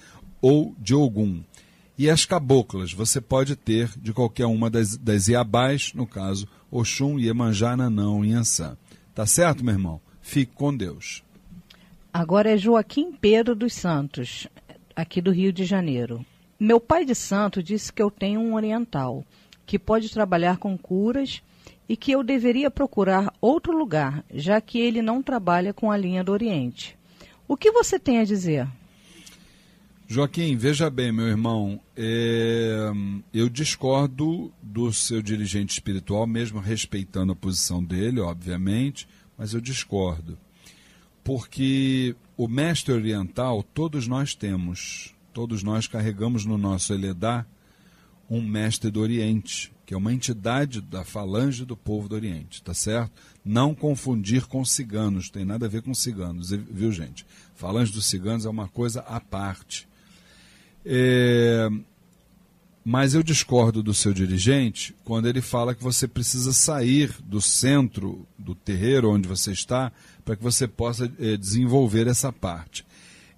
[0.44, 1.42] ou de Ogum.
[1.98, 7.18] E as caboclas você pode ter de qualquer uma das, das Iabás, no caso Oxum,
[7.18, 8.78] Iemanjá, Nanão Ançã.
[9.16, 10.02] Tá certo, meu irmão?
[10.22, 11.24] Fique com Deus.
[12.12, 14.48] Agora é Joaquim Pedro dos Santos,
[14.94, 16.26] aqui do Rio de Janeiro.
[16.60, 19.24] Meu pai de santo disse que eu tenho um oriental
[19.66, 21.42] que pode trabalhar com curas
[21.88, 26.24] e que eu deveria procurar outro lugar, já que ele não trabalha com a linha
[26.24, 26.98] do Oriente.
[27.48, 28.68] O que você tem a dizer?
[30.08, 32.92] Joaquim, veja bem, meu irmão, é,
[33.34, 40.38] eu discordo do seu dirigente espiritual, mesmo respeitando a posição dele, obviamente, mas eu discordo.
[41.24, 47.46] Porque o mestre oriental, todos nós temos, todos nós carregamos no nosso Eledá
[48.30, 52.74] um mestre do Oriente, que é uma entidade da falange do povo do Oriente, tá
[52.74, 53.12] certo?
[53.44, 57.26] Não confundir com ciganos, tem nada a ver com ciganos, viu gente?
[57.56, 59.88] Falange dos ciganos é uma coisa à parte.
[60.86, 61.70] É,
[62.84, 68.28] mas eu discordo do seu dirigente quando ele fala que você precisa sair do centro
[68.38, 69.92] do terreiro onde você está
[70.26, 72.86] para que você possa é, desenvolver essa parte.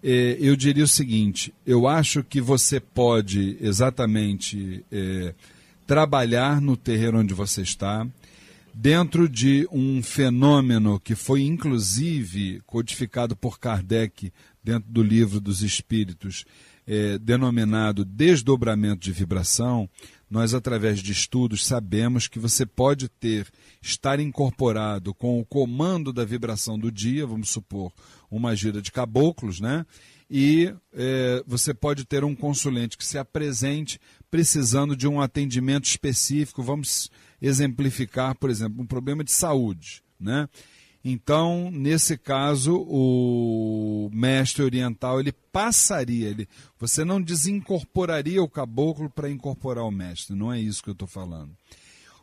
[0.03, 5.35] É, eu diria o seguinte: eu acho que você pode exatamente é,
[5.85, 8.07] trabalhar no terreiro onde você está,
[8.73, 14.33] dentro de um fenômeno que foi inclusive codificado por Kardec
[14.63, 16.45] dentro do livro dos Espíritos
[16.87, 19.89] é, denominado desdobramento de vibração,
[20.29, 23.47] nós, através de estudos, sabemos que você pode ter,
[23.81, 27.91] estar incorporado com o comando da vibração do dia, vamos supor,
[28.29, 29.85] uma gira de caboclos, né?
[30.29, 33.99] E é, você pode ter um consulente que se apresente
[34.31, 36.63] precisando de um atendimento específico.
[36.63, 40.49] Vamos exemplificar, por exemplo, um problema de saúde, né?
[41.07, 46.49] Então, nesse caso, o mestre oriental ele passaria, ele,
[46.79, 51.07] você não desincorporaria o caboclo para incorporar o mestre, não é isso que eu estou
[51.07, 51.55] falando.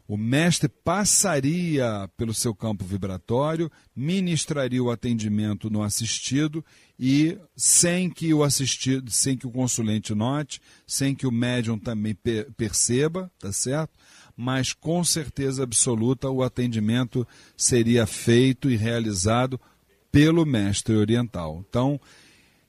[0.08, 6.64] O mestre passaria pelo seu campo vibratório, ministraria o atendimento no assistido
[6.98, 12.16] e sem que o assistido, sem que o consulente note, sem que o médium também
[12.56, 13.92] perceba, tá certo?
[14.36, 17.26] Mas com certeza absoluta o atendimento
[17.56, 19.60] seria feito e realizado
[20.10, 21.64] pelo mestre oriental.
[21.68, 22.00] Então,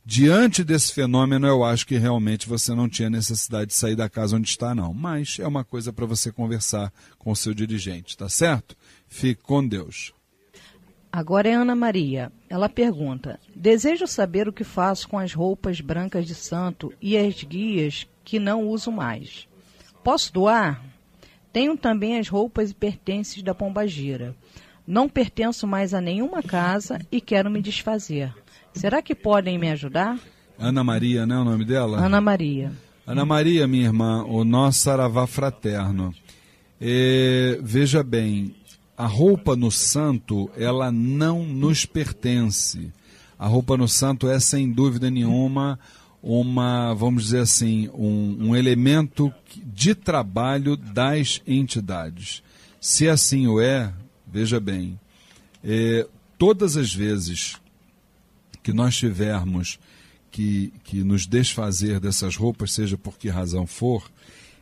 [0.05, 4.37] diante desse fenômeno, eu acho que realmente você não tinha necessidade de sair da casa
[4.37, 4.93] onde está, não.
[4.93, 8.75] Mas é uma coisa para você conversar com o seu dirigente, tá certo?
[9.07, 10.13] Fique com Deus.
[11.11, 12.31] Agora é Ana Maria.
[12.49, 17.43] Ela pergunta: Desejo saber o que faço com as roupas brancas de santo e as
[17.43, 19.47] guias que não uso mais.
[20.03, 20.92] Posso doar?
[21.53, 24.35] Tenho também as roupas e pertences da Pombagira.
[24.85, 28.33] Não pertenço mais a nenhuma casa e quero me desfazer.
[28.73, 30.19] Será que podem me ajudar?
[30.57, 31.99] Ana Maria, não é o nome dela?
[32.03, 32.71] Ana Maria.
[33.05, 36.13] Ana Maria, minha irmã, o nosso saravá fraterno.
[37.61, 38.55] Veja bem,
[38.97, 42.91] a roupa no santo, ela não nos pertence.
[43.37, 45.79] A roupa no santo é, sem dúvida nenhuma,
[46.23, 52.41] uma, vamos dizer assim, um, um elemento de trabalho das entidades.
[52.79, 53.93] Se assim o é,
[54.25, 54.97] veja bem,
[55.61, 56.07] é,
[56.37, 57.57] todas as vezes
[58.63, 59.77] que nós tivermos
[60.31, 64.09] que, que nos desfazer dessas roupas, seja por que razão for,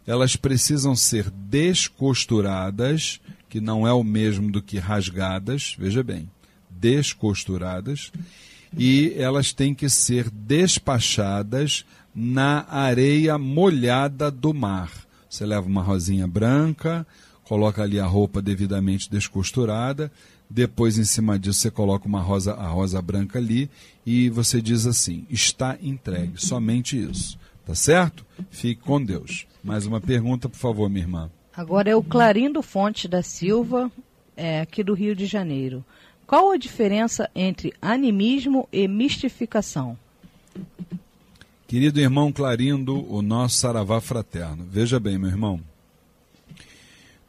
[0.05, 6.27] elas precisam ser descosturadas, que não é o mesmo do que rasgadas, veja bem,
[6.69, 8.11] descosturadas,
[8.77, 14.91] e elas têm que ser despachadas na areia molhada do mar.
[15.29, 17.05] Você leva uma rosinha branca,
[17.43, 20.11] coloca ali a roupa devidamente descosturada,
[20.49, 23.69] depois em cima disso você coloca uma rosa, a rosa branca ali
[24.05, 27.39] e você diz assim: está entregue, somente isso.
[27.65, 28.25] Tá certo?
[28.49, 29.45] Fique com Deus.
[29.63, 31.29] Mais uma pergunta, por favor, minha irmã.
[31.55, 33.91] Agora é o Clarindo Fonte da Silva,
[34.35, 35.85] é, aqui do Rio de Janeiro.
[36.31, 39.99] Qual a diferença entre animismo e mistificação?
[41.67, 44.65] Querido irmão Clarindo, o nosso saravá fraterno.
[44.71, 45.59] Veja bem, meu irmão.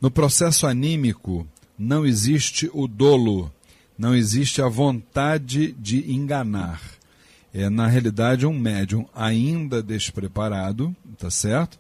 [0.00, 1.44] No processo anímico
[1.76, 3.52] não existe o dolo,
[3.98, 6.80] não existe a vontade de enganar.
[7.52, 11.76] É, na realidade, um médium ainda despreparado, tá certo?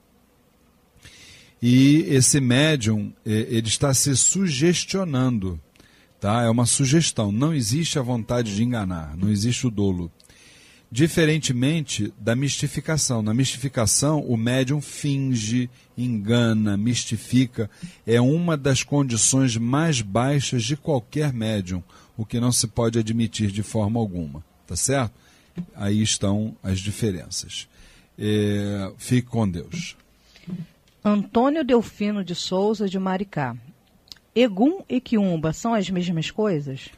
[1.62, 5.60] E esse médium, é, ele está se sugestionando
[6.22, 6.44] Tá?
[6.44, 7.32] É uma sugestão.
[7.32, 10.08] Não existe a vontade de enganar, não existe o dolo.
[10.88, 13.22] Diferentemente da mistificação.
[13.22, 15.68] Na mistificação, o médium finge,
[15.98, 17.68] engana, mistifica.
[18.06, 21.82] É uma das condições mais baixas de qualquer médium,
[22.16, 24.44] o que não se pode admitir de forma alguma.
[24.64, 25.14] Tá certo?
[25.74, 27.66] Aí estão as diferenças.
[28.16, 29.96] É, fique com Deus.
[31.04, 33.56] Antônio Delfino de Souza, de Maricá.
[34.34, 36.88] Egum e Quiumba são as mesmas coisas?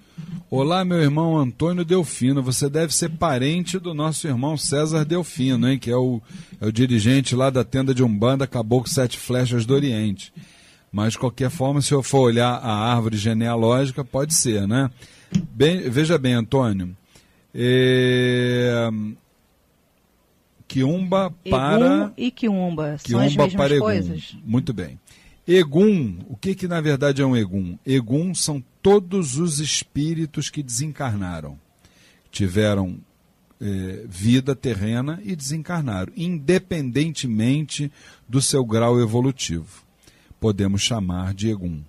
[0.48, 2.42] Olá, meu irmão Antônio Delfino.
[2.42, 5.78] Você deve ser parente do nosso irmão César Delfino, hein?
[5.78, 6.22] Que é o,
[6.60, 10.32] é o dirigente lá da tenda de Umbanda Caboclo Sete Flechas do Oriente.
[10.92, 14.88] Mas, de qualquer forma, se eu for olhar a árvore genealógica, pode ser, né?
[15.52, 16.96] Bem, veja bem, Antônio.
[17.52, 18.88] É...
[20.68, 21.86] Quiumba para.
[21.86, 22.84] Egum e Quiumba.
[22.84, 23.84] São as Quiumba mesmas para Egum.
[23.84, 24.36] coisas.
[24.44, 25.00] Muito bem.
[25.46, 27.78] Egum, o que que na verdade é um Egum?
[27.84, 31.58] Egum são todos os espíritos que desencarnaram.
[32.30, 32.98] Tiveram
[33.60, 37.92] eh, vida terrena e desencarnaram, independentemente
[38.28, 39.84] do seu grau evolutivo.
[40.40, 41.82] Podemos chamar de Egum.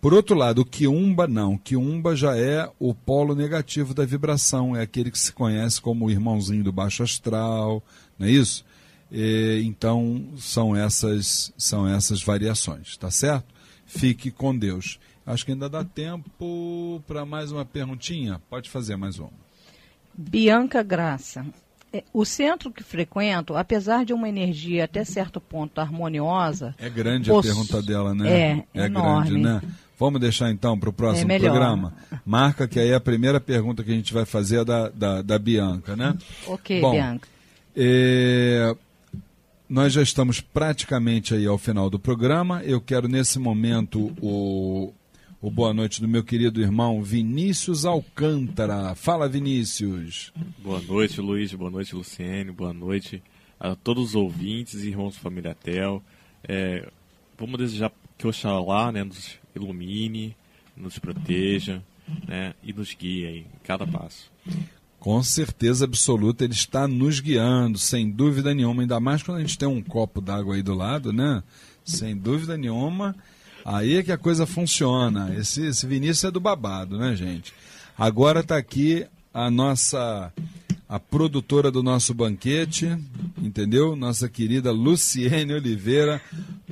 [0.00, 1.58] Por outro lado, o Quiumba não.
[1.58, 6.10] Quiumba já é o polo negativo da vibração, é aquele que se conhece como o
[6.10, 7.82] irmãozinho do baixo astral,
[8.18, 8.64] não é isso?
[9.10, 13.46] E, então, são essas, são essas variações, tá certo?
[13.86, 14.98] Fique com Deus.
[15.26, 18.40] Acho que ainda dá tempo para mais uma perguntinha.
[18.50, 19.30] Pode fazer mais uma.
[20.16, 21.44] Bianca Graça.
[21.92, 27.30] É, O centro que frequento, apesar de uma energia até certo ponto harmoniosa, É grande
[27.30, 28.30] Possu- a pergunta dela, né?
[28.74, 29.30] É, é enorme.
[29.30, 29.62] grande, né?
[29.98, 31.92] Vamos deixar então para o próximo É programa?
[32.24, 35.38] Marca que aí a primeira pergunta que a gente vai fazer é da, da, da
[35.38, 36.14] Bianca, né?
[36.46, 37.26] ok, Bom, Bianca.
[37.74, 38.76] É,
[39.68, 42.62] nós já estamos praticamente aí ao final do programa.
[42.64, 44.94] Eu quero nesse momento o,
[45.42, 48.94] o boa noite do meu querido irmão Vinícius Alcântara.
[48.94, 50.32] Fala, Vinícius.
[50.58, 51.52] Boa noite, Luiz.
[51.52, 52.50] Boa noite, Luciene.
[52.50, 53.22] Boa noite
[53.60, 56.02] a todos os ouvintes e irmãos da família Tel.
[56.42, 56.88] É,
[57.38, 60.34] vamos desejar que Oxalá né, nos ilumine,
[60.74, 61.82] nos proteja
[62.26, 64.30] né, e nos guie em cada passo.
[64.98, 68.82] Com certeza absoluta, ele está nos guiando, sem dúvida nenhuma.
[68.82, 71.42] Ainda mais quando a gente tem um copo d'água aí do lado, né?
[71.84, 73.14] Sem dúvida nenhuma.
[73.64, 75.34] Aí é que a coisa funciona.
[75.36, 77.52] Esse, esse Vinícius é do babado, né, gente?
[77.96, 80.32] Agora está aqui a nossa
[80.88, 82.96] a produtora do nosso banquete,
[83.36, 83.94] entendeu?
[83.94, 86.18] Nossa querida Luciene Oliveira,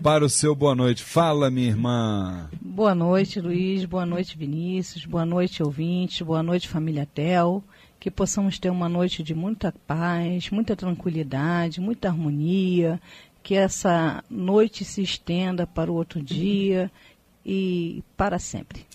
[0.02, 1.02] para o seu boa noite.
[1.02, 2.48] Fala, minha irmã.
[2.62, 3.84] Boa noite, Luiz.
[3.84, 5.04] Boa noite, Vinícius.
[5.04, 6.22] Boa noite, ouvintes.
[6.22, 7.62] Boa noite, família Tel.
[8.06, 13.00] Que possamos ter uma noite de muita paz, muita tranquilidade, muita harmonia.
[13.42, 16.88] Que essa noite se estenda para o outro dia
[17.44, 18.86] e para sempre.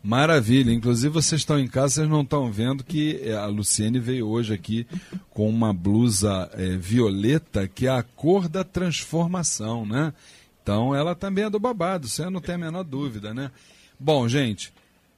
[0.00, 0.70] Maravilha.
[0.70, 4.54] Inclusive, vocês estão em casa, vocês não estão vendo que eh, a Luciene veio hoje
[4.54, 4.86] aqui
[5.30, 10.14] com uma blusa eh, violeta, que é a cor da transformação, né?
[10.62, 13.50] Então, ela também é do babado, você não tem a menor dúvida, né?
[13.98, 14.72] Bom, gente,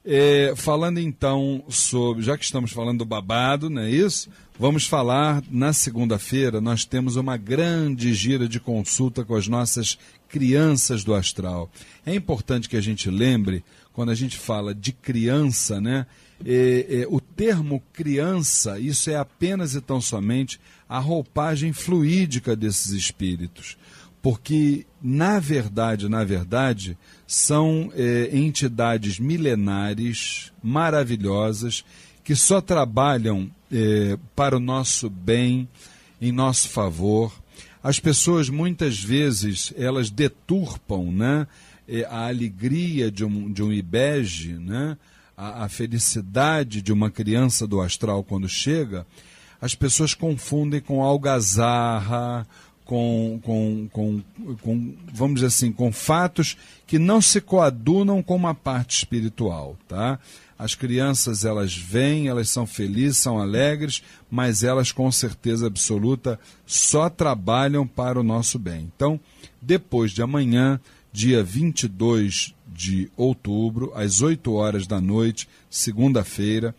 [0.05, 2.23] eh, falando então sobre.
[2.23, 4.29] Já que estamos falando do babado, não é isso?
[4.57, 6.61] Vamos falar na segunda-feira.
[6.61, 9.97] Nós temos uma grande gira de consulta com as nossas
[10.29, 11.69] crianças do astral.
[12.05, 16.05] É importante que a gente lembre, quando a gente fala de criança, né?
[16.43, 22.91] é, é, o termo criança, isso é apenas e tão somente a roupagem fluídica desses
[22.91, 23.77] espíritos.
[24.25, 26.97] Porque, na verdade, na verdade,
[27.27, 31.85] são é, entidades milenares, maravilhosas,
[32.23, 35.69] que só trabalham é, para o nosso bem,
[36.19, 37.39] em nosso favor.
[37.83, 41.45] As pessoas muitas vezes elas deturpam, né,
[41.87, 44.97] é, a alegria de um, de um ibege, né,
[45.37, 49.05] a, a felicidade de uma criança do astral quando chega.
[49.61, 52.47] As pessoas confundem com algazarra,
[52.85, 54.21] com, com, com,
[54.61, 56.55] com, vamos dizer assim, com fatos
[56.85, 60.19] que não se coadunam com uma parte espiritual, tá?
[60.57, 67.09] As crianças, elas vêm, elas são felizes, são alegres, mas elas, com certeza absoluta, só
[67.09, 68.89] trabalham para o nosso bem.
[68.95, 69.19] Então,
[69.61, 70.79] depois de amanhã,
[71.11, 76.73] dia 22 de outubro, às 8 horas da noite, segunda-feira,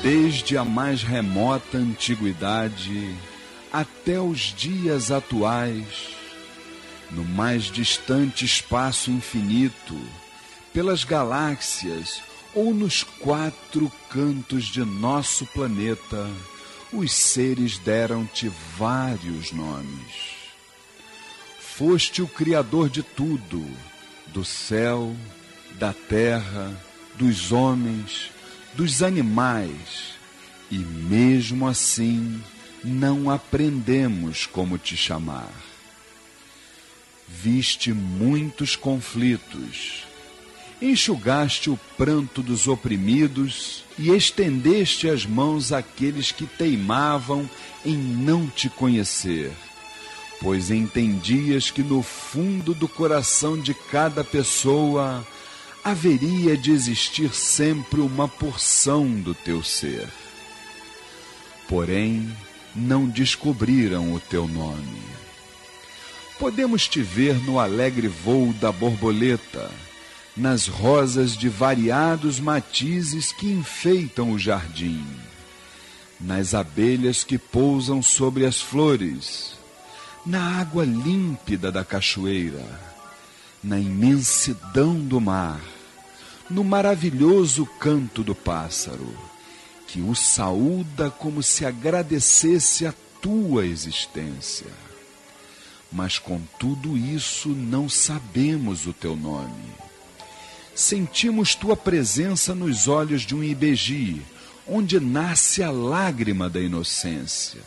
[0.04, 3.16] Desde a mais remota antiguidade
[3.72, 6.10] até os dias atuais,
[7.10, 9.97] no mais distante espaço infinito,
[10.74, 12.22] pelas galáxias
[12.54, 16.30] ou nos quatro cantos de nosso planeta,
[16.91, 20.34] os seres deram-te vários nomes.
[21.62, 23.66] Foste o Criador de tudo,
[24.28, 25.16] do céu,
[25.80, 26.78] da terra,
[27.16, 28.33] dos homens,
[28.76, 30.13] dos animais,
[30.71, 32.41] e mesmo assim
[32.84, 35.51] não aprendemos como te chamar.
[37.28, 40.03] Viste muitos conflitos,
[40.82, 47.49] enxugaste o pranto dos oprimidos e estendeste as mãos àqueles que teimavam
[47.86, 49.51] em não te conhecer,
[50.41, 55.26] pois entendias que no fundo do coração de cada pessoa
[55.84, 60.08] haveria de existir sempre uma porção do teu ser.
[61.68, 62.32] Porém,
[62.76, 65.02] não descobriram o teu nome.
[66.40, 69.70] Podemos te ver no alegre voo da borboleta,
[70.36, 75.06] nas rosas de variados matizes que enfeitam o jardim,
[76.20, 79.54] nas abelhas que pousam sobre as flores,
[80.26, 82.93] na água límpida da cachoeira,
[83.64, 85.61] na imensidão do mar,
[86.49, 89.07] no maravilhoso canto do pássaro,
[89.88, 94.68] que o saúda como se agradecesse a tua existência.
[95.91, 99.72] Mas com tudo isso não sabemos o teu nome.
[100.76, 104.22] Sentimos tua presença nos olhos de um ibeji,
[104.68, 107.61] onde nasce a lágrima da inocência,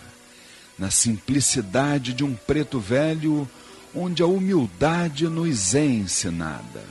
[0.78, 3.49] na simplicidade de um preto velho,
[3.97, 6.84] onde a humildade nos é ensinada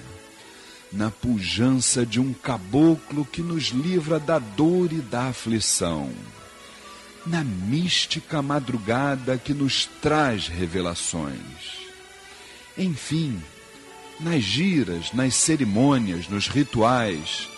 [0.91, 6.09] na pujança de um caboclo que nos livra da dor e da aflição,
[7.25, 11.85] na mística madrugada que nos traz revelações.
[12.77, 13.41] Enfim,
[14.19, 17.49] nas giras, nas cerimônias, nos rituais,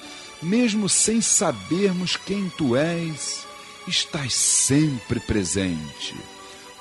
[0.42, 3.46] mesmo sem sabermos quem tu és,
[3.88, 6.16] estás sempre presente,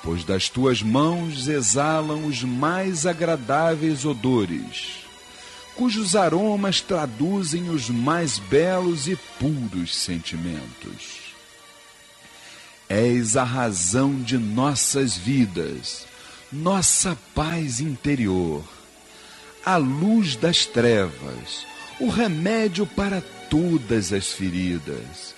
[0.07, 5.05] pois das tuas mãos exalam os mais agradáveis odores
[5.77, 11.35] cujos aromas traduzem os mais belos e puros sentimentos.
[12.89, 16.07] És a razão de nossas vidas,
[16.51, 18.63] nossa paz interior,
[19.63, 21.63] a luz das trevas,
[21.99, 25.35] o remédio para todas as feridas,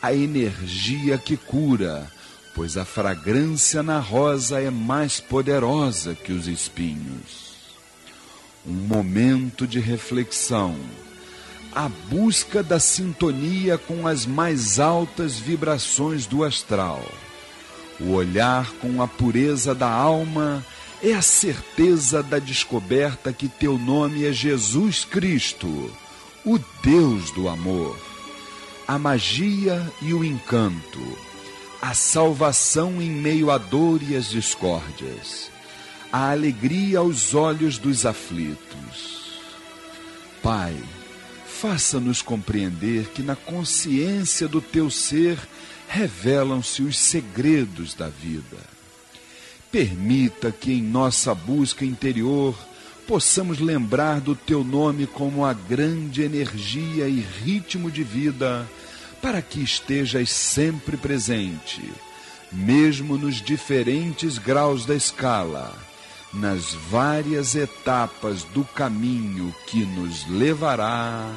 [0.00, 2.10] a energia que cura,
[2.54, 7.52] pois a fragrância na rosa é mais poderosa que os espinhos
[8.66, 10.76] um momento de reflexão,
[11.74, 17.02] a busca da sintonia com as mais altas vibrações do astral.
[17.98, 20.64] O olhar com a pureza da alma
[21.02, 25.90] é a certeza da descoberta que teu nome é Jesus Cristo,
[26.44, 27.98] o Deus do amor,
[28.86, 31.00] a magia e o encanto,
[31.82, 35.50] a salvação em meio à dor e às discórdias
[36.12, 39.22] a alegria aos olhos dos aflitos.
[40.42, 40.76] Pai,
[41.46, 45.38] faça-nos compreender que na consciência do teu ser
[45.88, 48.58] revelam-se os segredos da vida.
[49.70, 52.54] Permita que em nossa busca interior
[53.06, 58.68] possamos lembrar do teu nome como a grande energia e ritmo de vida,
[59.22, 61.90] para que estejas sempre presente
[62.52, 65.74] mesmo nos diferentes graus da escala,
[66.32, 71.32] nas várias etapas do caminho que nos levará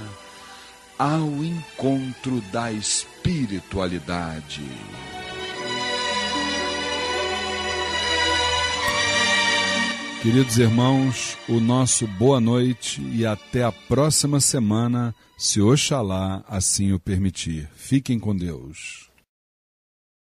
[0.97, 4.63] ao encontro da espiritualidade.
[10.25, 16.99] Queridos irmãos, o nosso boa noite e até a próxima semana, se Oxalá assim o
[16.99, 17.69] permitir.
[17.75, 19.11] Fiquem com Deus.